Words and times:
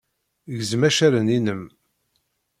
Gzem 0.59 0.81
accaren-innem. 0.87 1.63